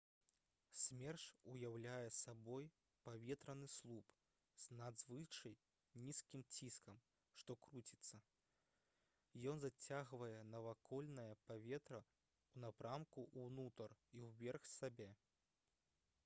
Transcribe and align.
смерч 0.83 1.23
уяўляе 1.49 2.05
сабой 2.19 2.63
паветраны 3.07 3.67
слуп 3.73 4.15
з 4.63 4.77
надзвычай 4.79 5.53
нізкім 6.07 6.45
ціскам 6.57 7.03
што 7.43 7.57
круціцца 7.69 8.21
ён 9.53 9.63
зацягвае 9.67 10.33
навакольнае 10.57 11.29
паветра 11.53 12.01
ў 12.09 12.67
напрамку 12.67 13.29
ўнутр 13.45 13.97
і 14.19 14.27
ўверх 14.31 14.69
сябе 14.79 15.11